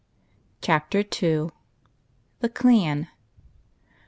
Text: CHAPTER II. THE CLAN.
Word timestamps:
CHAPTER 0.61 1.01
II. 1.01 1.49
THE 2.39 2.49
CLAN. 2.51 3.09